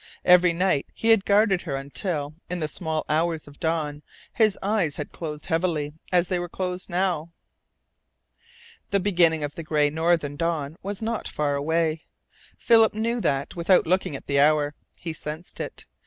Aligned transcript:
Every 0.25 0.51
night 0.51 0.87
he 0.95 1.09
had 1.09 1.25
guarded 1.25 1.61
her 1.61 1.75
until, 1.75 2.33
in 2.49 2.59
the 2.59 2.67
small 2.67 3.05
hours 3.07 3.47
of 3.47 3.59
dawn, 3.59 4.01
his 4.33 4.57
eyes 4.63 4.95
had 4.95 5.11
closed 5.11 5.45
heavily 5.45 5.93
as 6.11 6.27
they 6.27 6.39
were 6.39 6.49
closed 6.49 6.89
now. 6.89 7.31
The 8.89 8.99
beginning 8.99 9.43
of 9.43 9.53
the 9.53 9.61
gray 9.61 9.91
northern 9.91 10.37
dawn 10.37 10.75
was 10.81 11.03
not 11.03 11.27
far 11.27 11.53
away. 11.55 12.05
Philip 12.57 12.95
knew 12.95 13.21
that 13.21 13.55
without 13.55 13.85
looking 13.85 14.15
at 14.15 14.25
the 14.25 14.39
hour. 14.39 14.73
He 14.95 15.13
sensed 15.13 15.59
it. 15.59 15.85